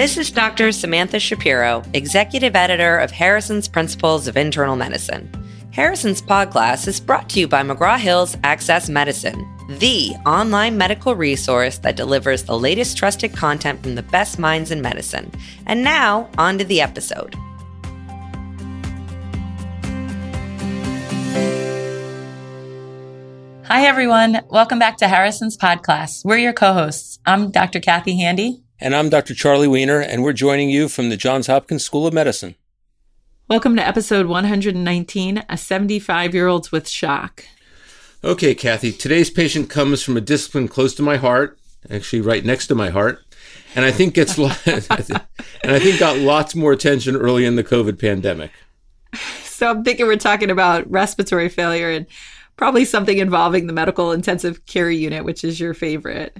[0.00, 0.72] This is Dr.
[0.72, 5.30] Samantha Shapiro, Executive Editor of Harrison's Principles of Internal Medicine.
[5.72, 11.76] Harrison's Podclass is brought to you by McGraw Hill's Access Medicine, the online medical resource
[11.80, 15.30] that delivers the latest trusted content from the best minds in medicine.
[15.66, 17.34] And now, on to the episode.
[23.66, 24.40] Hi, everyone.
[24.48, 26.24] Welcome back to Harrison's Podclass.
[26.24, 27.18] We're your co hosts.
[27.26, 27.80] I'm Dr.
[27.80, 28.62] Kathy Handy.
[28.82, 29.34] And I'm Dr.
[29.34, 32.54] Charlie Wiener, and we're joining you from the Johns Hopkins School of Medicine.
[33.46, 37.44] Welcome to episode 119 A 75 Year Olds with Shock.
[38.24, 41.58] Okay, Kathy, today's patient comes from a discipline close to my heart,
[41.90, 43.22] actually right next to my heart,
[43.74, 48.00] and I think gets and I think got lots more attention early in the COVID
[48.00, 48.50] pandemic.
[49.42, 52.06] So I'm thinking we're talking about respiratory failure and
[52.56, 56.38] probably something involving the medical intensive care unit, which is your favorite.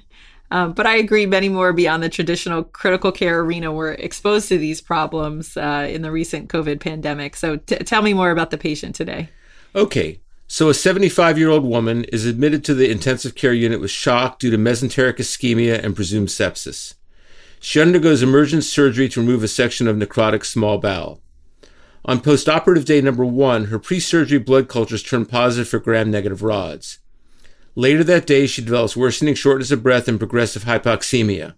[0.52, 4.58] Um, but I agree, many more beyond the traditional critical care arena were exposed to
[4.58, 7.36] these problems uh, in the recent COVID pandemic.
[7.36, 9.28] So t- tell me more about the patient today.
[9.76, 10.18] Okay,
[10.52, 14.40] so, a 75 year old woman is admitted to the intensive care unit with shock
[14.40, 16.94] due to mesenteric ischemia and presumed sepsis.
[17.60, 21.20] She undergoes emergent surgery to remove a section of necrotic small bowel.
[22.04, 26.42] On postoperative day number one, her pre surgery blood cultures turned positive for gram negative
[26.42, 26.98] rods.
[27.74, 31.54] Later that day, she develops worsening shortness of breath and progressive hypoxemia.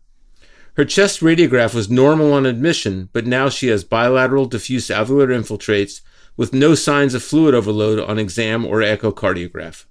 [0.76, 6.00] Her chest radiograph was normal on admission, but now she has bilateral diffuse alveolar infiltrates
[6.36, 9.84] with no signs of fluid overload on exam or echocardiograph.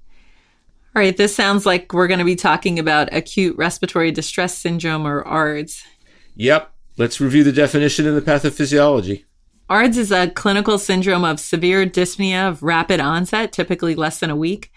[0.96, 5.06] All right, this sounds like we're going to be talking about acute respiratory distress syndrome
[5.06, 5.84] or ARDS.
[6.36, 9.26] Yep, let's review the definition and the pathophysiology.
[9.70, 14.36] ARDS is a clinical syndrome of severe dyspnea of rapid onset, typically less than a
[14.36, 14.70] week.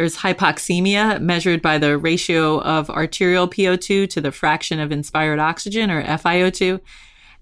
[0.00, 5.90] There's hypoxemia, measured by the ratio of arterial PO2 to the fraction of inspired oxygen,
[5.90, 6.80] or FiO2,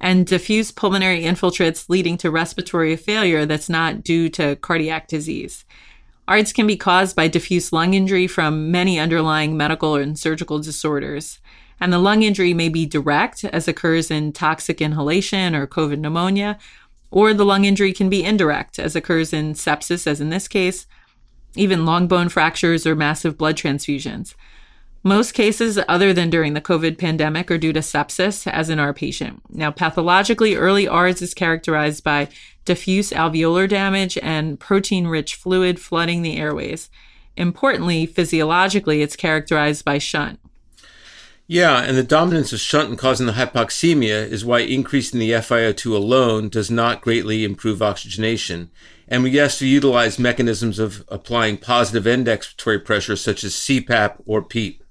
[0.01, 5.65] and diffuse pulmonary infiltrates leading to respiratory failure that's not due to cardiac disease.
[6.27, 11.39] ARDS can be caused by diffuse lung injury from many underlying medical and surgical disorders.
[11.79, 16.59] And the lung injury may be direct, as occurs in toxic inhalation or COVID pneumonia,
[17.13, 20.89] or the lung injury can be indirect, as occurs in sepsis, as in this case,
[21.59, 24.35] even long bone fractures or massive blood transfusions.
[25.05, 28.93] Most cases, other than during the COVID pandemic, are due to sepsis, as in our
[28.93, 29.43] patient.
[29.49, 32.29] Now, pathologically, early ARDS is characterized by
[32.65, 36.91] diffuse alveolar damage and protein rich fluid flooding the airways.
[37.37, 40.41] Importantly, physiologically, it's characterized by shunt.
[41.47, 45.95] Yeah, and the dominance of shunt in causing the hypoxemia is why increasing the FiO2
[45.95, 48.71] alone does not greatly improve oxygenation.
[49.11, 54.23] And we have to utilize mechanisms of applying positive end expiratory pressure, such as CPAP
[54.27, 54.85] or PEEP.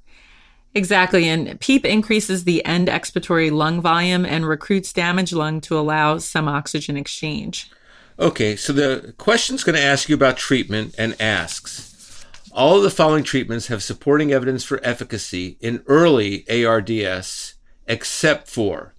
[0.74, 1.28] Exactly.
[1.28, 6.48] And PEEP increases the end expiratory lung volume and recruits damaged lung to allow some
[6.48, 7.72] oxygen exchange.
[8.20, 12.84] Okay, so the question is going to ask you about treatment and asks All of
[12.84, 17.56] the following treatments have supporting evidence for efficacy in early ARDS,
[17.88, 18.96] except for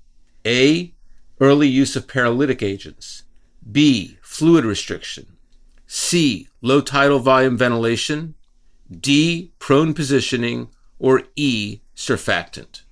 [0.47, 0.95] A.
[1.41, 3.23] Early use of paralytic agents,
[3.71, 4.19] B.
[4.23, 5.27] Fluid restriction,
[5.87, 6.49] C.
[6.63, 8.35] Low tidal volume ventilation,
[8.91, 9.53] D.
[9.59, 10.69] Prone positioning,
[10.99, 12.83] or E, surfactant?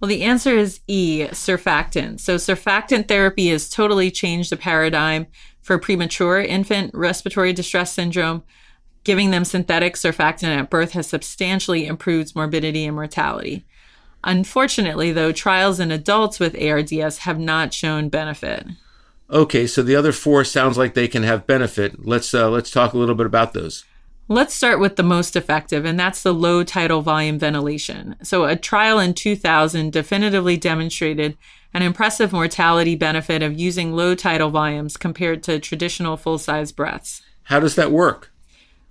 [0.00, 2.20] Well, the answer is E, surfactant.
[2.20, 5.26] So, surfactant therapy has totally changed the paradigm
[5.62, 8.42] for premature infant respiratory distress syndrome.
[9.04, 13.64] Giving them synthetic surfactant at birth has substantially improved morbidity and mortality.
[14.24, 18.66] Unfortunately, though, trials in adults with ARDS have not shown benefit.
[19.30, 22.06] Okay, so the other four sounds like they can have benefit.
[22.06, 23.84] Let's uh, let's talk a little bit about those.
[24.28, 28.16] Let's start with the most effective, and that's the low tidal volume ventilation.
[28.22, 31.36] So, a trial in 2000 definitively demonstrated
[31.72, 37.22] an impressive mortality benefit of using low tidal volumes compared to traditional full size breaths.
[37.44, 38.32] How does that work?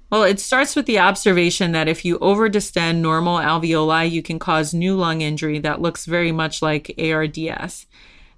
[0.09, 4.74] Well, it starts with the observation that if you overdistend normal alveoli, you can cause
[4.74, 7.88] new lung injury that looks very much like ARDS.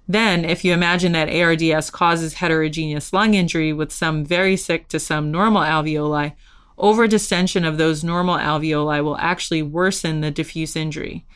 [0.08, 4.98] Then, if you imagine that ARDS causes heterogeneous lung injury with some very sick to
[4.98, 6.34] some normal alveoli,
[6.78, 11.26] Overdistension of those normal alveoli will actually worsen the diffuse injury.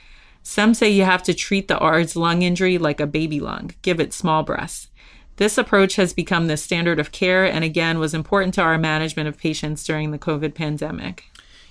[0.45, 3.99] Some say you have to treat the ARDS lung injury like a baby lung, give
[3.99, 4.89] it small breaths.
[5.37, 9.29] This approach has become the standard of care and again was important to our management
[9.29, 11.25] of patients during the COVID pandemic.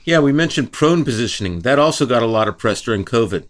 [0.03, 1.59] Yeah, we mentioned prone positioning.
[1.59, 3.45] That also got a lot of press during COVID.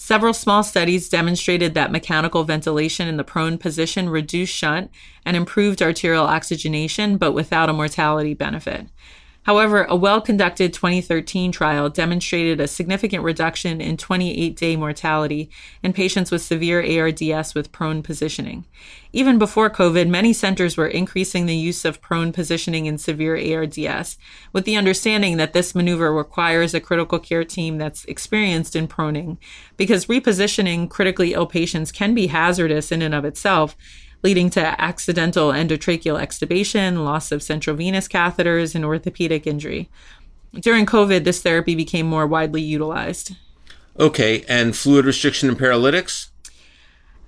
[0.00, 4.92] Several small studies demonstrated that mechanical ventilation in the prone position reduced shunt
[5.26, 8.86] and improved arterial oxygenation, but without a mortality benefit.
[9.48, 15.48] However, a well conducted 2013 trial demonstrated a significant reduction in 28 day mortality
[15.82, 18.66] in patients with severe ARDS with prone positioning.
[19.10, 24.18] Even before COVID, many centers were increasing the use of prone positioning in severe ARDS,
[24.52, 29.38] with the understanding that this maneuver requires a critical care team that's experienced in proning,
[29.78, 33.78] because repositioning critically ill patients can be hazardous in and of itself
[34.22, 39.88] leading to accidental endotracheal extubation, loss of central venous catheters, and orthopedic injury.
[40.52, 43.36] During COVID, this therapy became more widely utilized.
[43.98, 46.30] Okay, and fluid restriction and paralytics?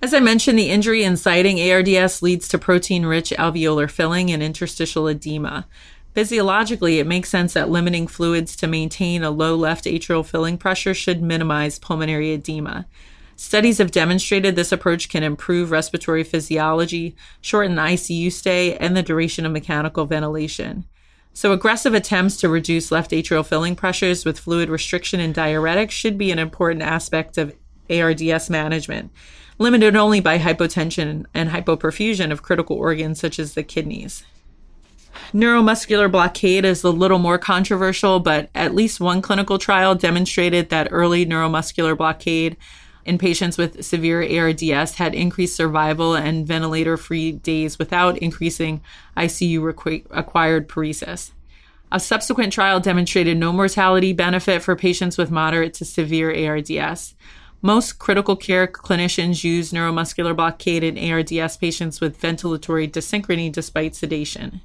[0.02, 5.08] As I mentioned, the injury inciting ARDS leads to protein rich alveolar filling and interstitial
[5.08, 5.66] edema.
[6.14, 10.94] Physiologically, it makes sense that limiting fluids to maintain a low left atrial filling pressure
[10.94, 12.86] should minimize pulmonary edema.
[13.40, 19.46] Studies have demonstrated this approach can improve respiratory physiology, shorten ICU stay, and the duration
[19.46, 20.84] of mechanical ventilation.
[21.32, 26.18] So, aggressive attempts to reduce left atrial filling pressures with fluid restriction and diuretics should
[26.18, 27.56] be an important aspect of
[27.88, 29.10] ARDS management,
[29.56, 34.22] limited only by hypotension and hypoperfusion of critical organs such as the kidneys.
[35.32, 40.88] Neuromuscular blockade is a little more controversial, but at least one clinical trial demonstrated that
[40.90, 42.58] early neuromuscular blockade
[43.04, 48.80] in patients with severe ARDS had increased survival and ventilator free days without increasing
[49.16, 51.30] ICU acquired paresis.
[51.92, 57.14] A subsequent trial demonstrated no mortality benefit for patients with moderate to severe ARDS.
[57.62, 64.60] Most critical care clinicians use neuromuscular blockade in ARDS patients with ventilatory dyssynchrony despite sedation.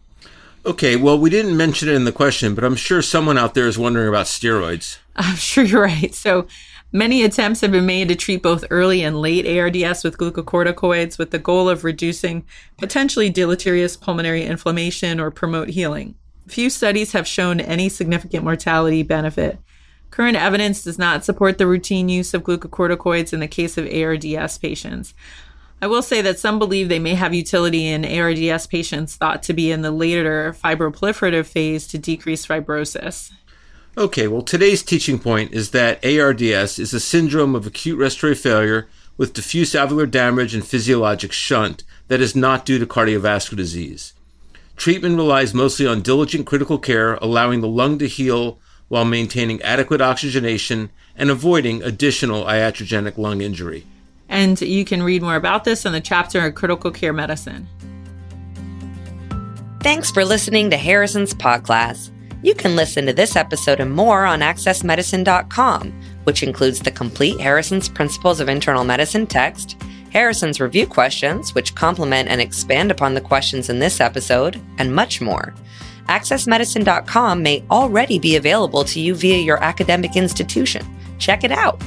[0.66, 3.68] Okay, well, we didn't mention it in the question, but I'm sure someone out there
[3.68, 4.98] is wondering about steroids.
[5.16, 6.14] I'm sure you're right.
[6.14, 6.48] So,
[6.96, 11.32] Many attempts have been made to treat both early and late ARDS with glucocorticoids with
[11.32, 12.46] the goal of reducing
[12.78, 16.16] potentially deleterious pulmonary inflammation or promote healing.
[16.48, 19.60] Few studies have shown any significant mortality benefit.
[20.10, 24.58] Current evidence does not support the routine use of glucocorticoids in the case of ARDS
[24.58, 25.14] patients.
[25.82, 29.54] I will say that some believe they may have utility in ARDS patients thought to
[29.54, 33.34] be in the later fibroproliferative phase to decrease fibrosis.
[33.98, 38.90] Okay, well, today's teaching point is that ARDS is a syndrome of acute respiratory failure
[39.16, 44.12] with diffuse alveolar damage and physiologic shunt that is not due to cardiovascular disease.
[44.76, 48.60] Treatment relies mostly on diligent critical care, allowing the lung to heal
[48.90, 53.86] while maintaining adequate oxygenation and avoiding additional iatrogenic lung injury.
[54.28, 57.66] And you can read more about this in the chapter on critical care medicine.
[59.82, 62.12] Thanks for listening to Harrison's Podclass.
[62.46, 65.92] You can listen to this episode and more on accessmedicine.com,
[66.26, 69.82] which includes the complete Harrison's Principles of Internal Medicine text,
[70.12, 75.22] Harrison's review questions, which complement and expand upon the questions in this episode, and much
[75.22, 75.56] more.
[76.08, 80.86] AccessMedicine.com may already be available to you via your academic institution.
[81.18, 81.82] Check it out.